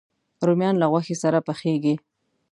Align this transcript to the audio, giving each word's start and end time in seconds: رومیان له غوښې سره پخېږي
رومیان 0.45 0.75
له 0.79 0.87
غوښې 0.91 1.15
سره 1.23 1.39
پخېږي 1.47 1.95